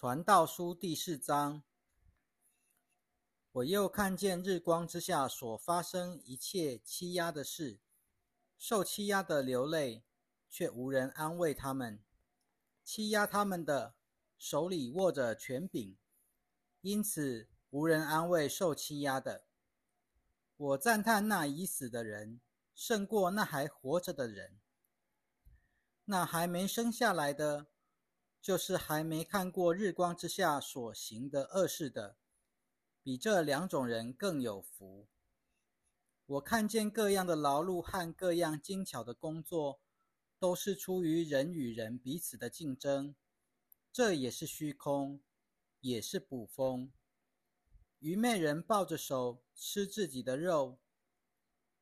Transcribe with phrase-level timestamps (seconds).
[0.00, 1.62] 传道书第四章，
[3.52, 7.78] 我又看见日光之下所发生一切欺压的事，
[8.56, 10.02] 受欺压的流泪，
[10.48, 11.98] 却无人安慰他们；
[12.82, 13.94] 欺压他们的
[14.38, 15.98] 手里握着权柄，
[16.80, 19.44] 因此无人安慰受欺压的。
[20.56, 22.40] 我赞叹那已死的人，
[22.74, 24.58] 胜过那还活着的人。
[26.06, 27.66] 那还没生下来的。
[28.42, 32.16] 就是还没看过日光之下所行的恶事的，
[33.02, 35.08] 比这两种人更有福。
[36.24, 39.80] 我看见各样的劳碌和各样精巧的工作，
[40.38, 43.14] 都是出于人与人彼此的竞争，
[43.92, 45.20] 这也是虚空，
[45.80, 46.92] 也是捕风。
[47.98, 50.78] 愚昧人抱着手吃自己的肉，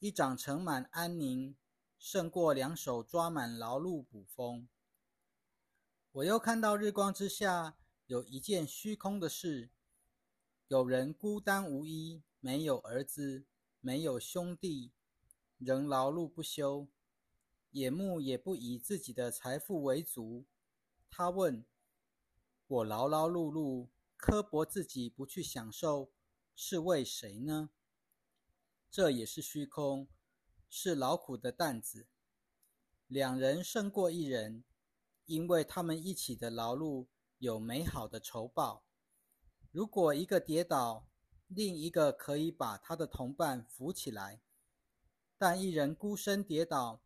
[0.00, 1.54] 一掌盛满安宁，
[1.96, 4.68] 胜过两手抓满劳碌捕风。
[6.12, 9.70] 我又看到日光之下有一件虚空的事：
[10.66, 13.46] 有人孤单无依，没有儿子，
[13.80, 14.90] 没有兄弟，
[15.58, 16.88] 仍劳碌不休，
[17.70, 20.46] 眼目也不以自己的财富为足。
[21.08, 21.64] 他问
[22.66, 26.10] ：“我劳劳碌碌，刻薄自己不去享受，
[26.56, 27.70] 是为谁呢？”
[28.90, 30.08] 这也是虚空，
[30.68, 32.08] 是劳苦的担子。
[33.06, 34.64] 两人胜过一人。
[35.26, 37.06] 因为他们一起的劳碌
[37.38, 38.84] 有美好的酬报。
[39.70, 41.06] 如果一个跌倒，
[41.46, 44.40] 另一个可以把他的同伴扶起来；
[45.38, 47.02] 但一人孤身跌倒，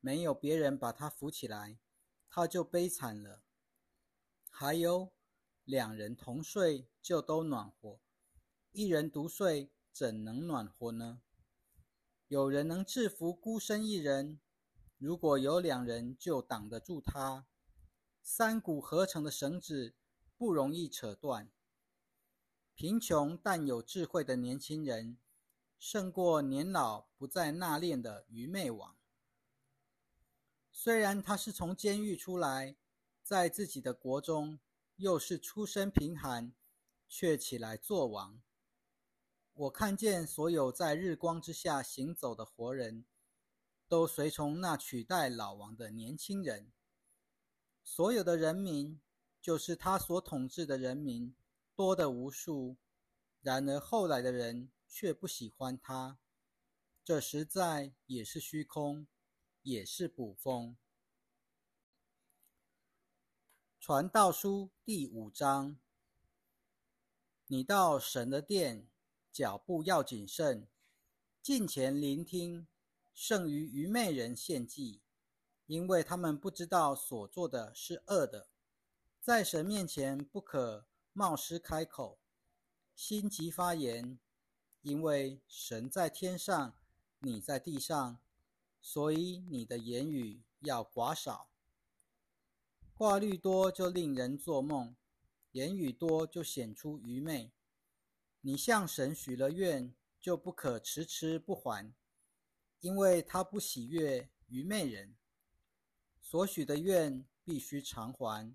[0.00, 1.78] 没有别人把他扶起来，
[2.28, 3.42] 他就悲惨了。
[4.50, 5.12] 还有，
[5.64, 8.00] 两人同睡就都暖和，
[8.72, 11.20] 一人独睡怎能暖和呢？
[12.28, 14.40] 有人能制服孤身一人，
[14.98, 17.46] 如果有两人就挡得住他。
[18.20, 19.94] 三股合成的绳子
[20.36, 21.50] 不容易扯断。
[22.74, 25.16] 贫穷但有智慧的年轻人，
[25.78, 28.96] 胜过年老不再纳炼的愚昧王。
[30.70, 32.76] 虽然他是从监狱出来，
[33.22, 34.60] 在自己的国中
[34.96, 36.52] 又是出身贫寒，
[37.08, 38.40] 却起来做王。
[39.54, 43.04] 我看见所有在日光之下行走的活人，
[43.88, 46.70] 都随从那取代老王的年轻人。
[47.82, 49.00] 所有的人民，
[49.40, 51.34] 就是他所统治的人民，
[51.74, 52.76] 多的无数。
[53.40, 56.18] 然而后来的人却不喜欢他，
[57.02, 59.06] 这实在也是虚空，
[59.62, 60.76] 也是捕风。
[63.80, 65.78] 传道书第五章：
[67.46, 68.90] 你到神的殿，
[69.32, 70.68] 脚步要谨慎，
[71.40, 72.66] 近前聆听，
[73.20, 75.00] 胜于愚昧人献祭。
[75.66, 78.48] 因为他们不知道所做的是恶的，
[79.20, 82.20] 在神面前不可冒失开口，
[82.94, 84.20] 心急发言。
[84.82, 86.74] 因为神在天上，
[87.18, 88.20] 你在地上，
[88.80, 91.50] 所以你的言语要寡少。
[92.94, 94.94] 话虑多就令人做梦，
[95.50, 97.50] 言语多就显出愚昧。
[98.42, 101.92] 你向神许了愿，就不可迟迟不还，
[102.80, 105.16] 因为他不喜悦愚昧人。
[106.20, 108.54] 所许的愿必须偿还，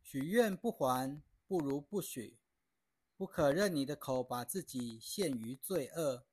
[0.00, 2.38] 许愿不还，不如不许。
[3.16, 6.26] 不可任你的口把自己陷于罪恶，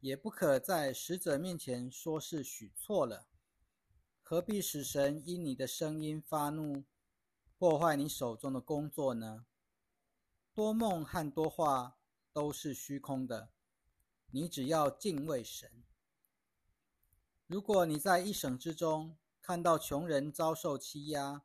[0.00, 3.28] 也不可在使者面前说是许错了。
[4.22, 6.84] 何必使神因你的声音发怒，
[7.58, 9.46] 破坏你手中的工作呢？
[10.52, 11.98] 多梦和多话
[12.32, 13.50] 都是虚空的，
[14.30, 15.84] 你只要敬畏神。
[17.48, 21.42] 如果你在一省之中，看到穷人遭受欺压，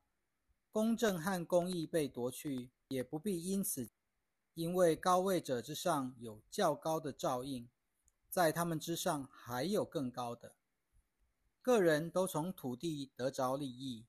[0.72, 3.92] 公正和公义被夺去，也不必因此，
[4.56, 7.70] 因为高位者之上有较高的照应，
[8.28, 10.56] 在他们之上还有更高的。
[11.62, 14.08] 个人都从土地得着利益，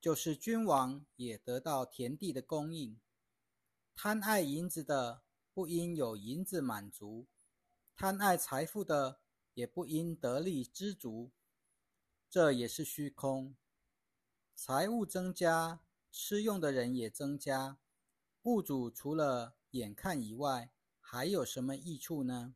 [0.00, 2.98] 就是君王也得到田地的供应。
[3.94, 5.22] 贪爱银子的，
[5.54, 7.28] 不应有银子满足；
[7.94, 9.20] 贪爱财富的，
[9.54, 11.30] 也不因得利知足。
[12.30, 13.54] 这也是虚空，
[14.54, 17.78] 财物增加，吃用的人也增加，
[18.44, 22.54] 物主除了眼看以外，还有什么益处呢？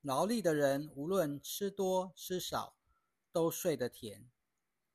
[0.00, 2.76] 劳力的人无论吃多吃少，
[3.30, 4.30] 都睡得甜，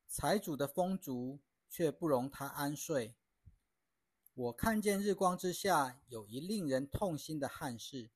[0.08, 1.40] 财主的丰足
[1.70, 3.16] 却不容他安睡。
[4.34, 8.12] 我看见日光之下有一令人痛心的憾事，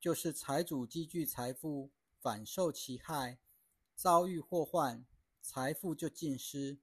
[0.00, 1.90] 就是财主积聚财富，
[2.20, 3.38] 反受其害。
[3.94, 5.06] 遭遇祸患，
[5.40, 6.78] 财富就尽失。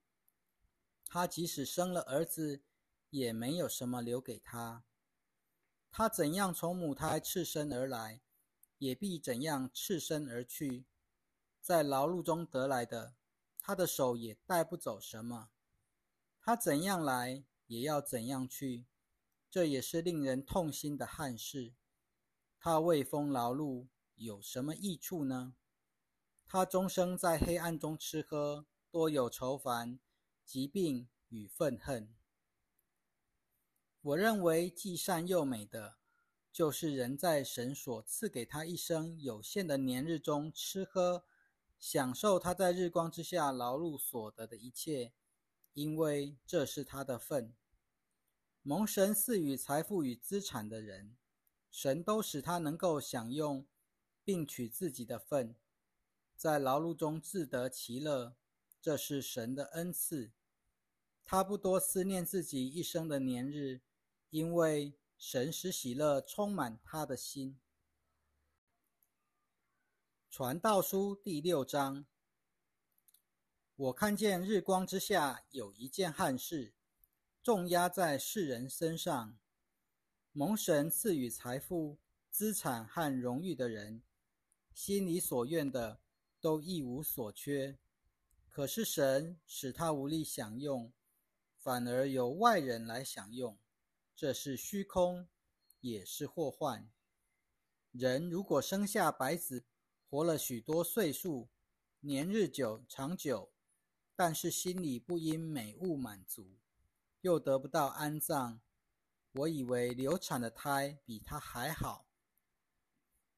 [1.05, 2.63] 他即使生了儿子，
[3.11, 4.83] 也没有什么留给他。
[5.91, 8.21] 他怎样从母胎赤身而来，
[8.79, 10.85] 也必怎样赤身而去。
[11.61, 13.13] 在劳碌中得来的，
[13.59, 15.51] 他的手也带不走什么。
[16.41, 18.87] 他怎样来，也要怎样去。
[19.51, 21.75] 这也是令人痛心的憾事。
[22.65, 25.53] 他为风劳碌，有什么益处呢？
[26.45, 29.99] 他终生在黑暗中吃喝，多有愁烦、
[30.45, 32.15] 疾病与愤恨。
[33.99, 35.97] 我认为既善又美的，
[36.53, 41.25] 就是人在神所赐给他一生有限的年日中吃喝，
[41.77, 45.11] 享受他在日光之下劳碌所得的一切，
[45.73, 47.53] 因为这是他的份。
[48.61, 51.17] 蒙神赐予财富与资产的人，
[51.73, 53.65] 神都使他能够享用，
[54.23, 55.55] 并取自己的份，
[56.37, 58.35] 在劳碌中自得其乐。
[58.79, 60.31] 这是神的恩赐。
[61.25, 63.81] 他不多思念自己一生的年日，
[64.29, 67.59] 因为神使喜乐充满他的心。
[70.29, 72.05] 传道书第六章，
[73.75, 76.75] 我看见日光之下有一件憾事。
[77.41, 79.39] 重压在世人身上，
[80.35, 81.99] 蒙神赐予财富、
[82.31, 84.01] 资产和荣誉的人，
[84.73, 85.99] 心里所愿的
[86.41, 87.77] 都一无所缺。
[88.49, 90.91] 可是神使他无力享用，
[91.55, 93.59] 反而由外人来享用，
[94.15, 95.27] 这是虚空，
[95.81, 96.89] 也是祸患。
[97.91, 99.65] 人如果生下白子，
[100.09, 101.49] 活了许多岁数，
[101.99, 103.51] 年日久长久，
[104.15, 106.57] 但是心里不因美物满足。
[107.21, 108.59] 又得不到安葬，
[109.33, 112.05] 我以为流产的胎比他还好，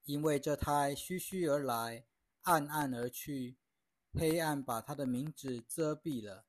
[0.03, 2.05] 因为这胎虚虚而来，
[2.41, 3.57] 暗暗而去，
[4.11, 6.45] 黑暗把他的名字遮蔽了。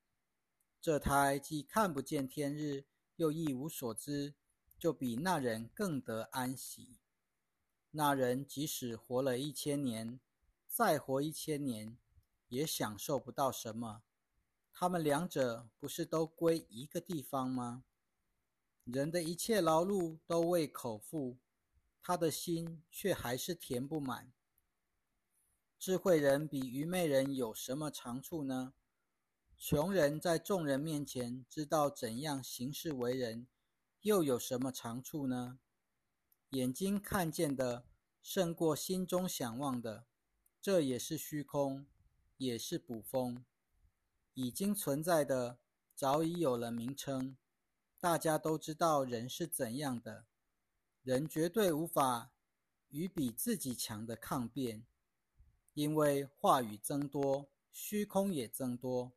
[0.80, 4.34] 这胎既看不见天日，又一无所知，
[4.76, 6.98] 就比那人更得安息。
[7.92, 10.18] 那人即使活了一千年，
[10.66, 11.96] 再活一千年，
[12.48, 14.02] 也享受不到什么。
[14.72, 17.84] 他们两者不是都归一个地方吗？
[18.86, 21.38] 人的一切劳碌都为口腹，
[22.00, 24.32] 他的心却还是填不满。
[25.76, 28.74] 智慧人比愚昧人有什么长处呢？
[29.58, 33.48] 穷人在众人面前知道怎样行事为人，
[34.02, 35.58] 又有什么长处呢？
[36.50, 37.88] 眼睛看见的
[38.22, 40.06] 胜过心中想望的，
[40.62, 41.86] 这也是虚空，
[42.36, 43.44] 也是捕风。
[44.34, 45.58] 已经存在的，
[45.96, 47.36] 早已有了名称，
[48.06, 50.26] 大家都知道人是怎样的。
[51.02, 52.30] 人绝对无法
[52.90, 54.86] 与比自己强的抗辩，
[55.74, 59.10] 因为话语增多，虚空也增多。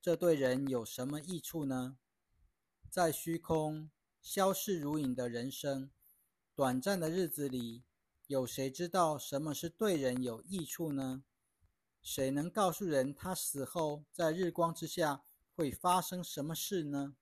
[0.00, 1.98] 这对人有什么益处呢？
[2.88, 3.90] 在虚空
[4.22, 5.90] 消逝如影的人生，
[6.54, 7.82] 短暂的日子里，
[8.28, 11.24] 有谁知道什么是对人有益处呢？
[12.00, 15.24] 谁能告诉人，他死后在日光之下
[15.56, 17.16] 会发生什么事呢？